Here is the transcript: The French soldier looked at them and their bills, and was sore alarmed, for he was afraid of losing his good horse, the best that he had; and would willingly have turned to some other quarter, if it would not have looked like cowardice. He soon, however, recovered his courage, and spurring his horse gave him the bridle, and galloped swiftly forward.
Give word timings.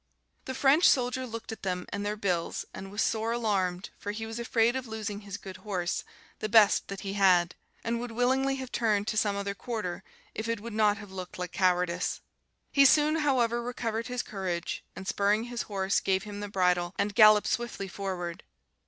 The 0.45 0.55
French 0.55 0.89
soldier 0.89 1.27
looked 1.27 1.51
at 1.51 1.61
them 1.61 1.85
and 1.89 2.03
their 2.03 2.15
bills, 2.15 2.65
and 2.73 2.89
was 2.89 3.03
sore 3.03 3.31
alarmed, 3.33 3.91
for 3.99 4.09
he 4.11 4.25
was 4.25 4.39
afraid 4.39 4.75
of 4.75 4.87
losing 4.87 5.19
his 5.19 5.37
good 5.37 5.57
horse, 5.57 6.03
the 6.39 6.49
best 6.49 6.87
that 6.87 7.01
he 7.01 7.13
had; 7.13 7.53
and 7.83 7.99
would 7.99 8.09
willingly 8.11 8.55
have 8.55 8.71
turned 8.71 9.07
to 9.09 9.15
some 9.15 9.35
other 9.35 9.53
quarter, 9.53 10.03
if 10.33 10.47
it 10.49 10.59
would 10.59 10.73
not 10.73 10.97
have 10.97 11.11
looked 11.11 11.37
like 11.37 11.51
cowardice. 11.51 12.19
He 12.71 12.83
soon, 12.83 13.17
however, 13.17 13.61
recovered 13.61 14.07
his 14.07 14.23
courage, 14.23 14.83
and 14.95 15.07
spurring 15.07 15.43
his 15.43 15.61
horse 15.69 15.99
gave 15.99 16.23
him 16.23 16.39
the 16.39 16.49
bridle, 16.49 16.95
and 16.97 17.13
galloped 17.13 17.45
swiftly 17.49 17.87
forward. 17.87 18.43